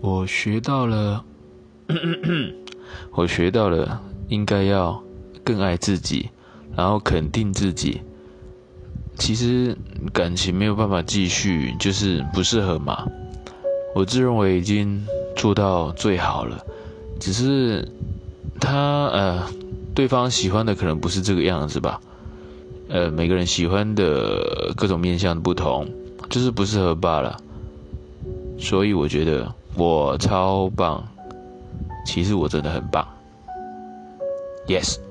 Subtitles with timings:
[0.00, 1.24] 我学到了，
[3.12, 5.02] 我学到了，应该要
[5.44, 6.30] 更爱自己，
[6.76, 8.00] 然后肯定自己。
[9.18, 9.76] 其实
[10.12, 13.06] 感情没有办法继续，就是不适合嘛。
[13.94, 15.04] 我自认为已经
[15.34, 16.64] 做到最好了，
[17.18, 17.88] 只是
[18.60, 19.46] 他呃，
[19.94, 22.00] 对方喜欢的可能不是这个样子吧。
[22.88, 25.88] 呃，每个人喜欢的各种面相不同，
[26.28, 27.40] 就是不适合罢了。
[28.58, 31.06] 所以我觉得我超棒，
[32.04, 33.06] 其实我真的很棒。
[34.66, 35.05] Yes。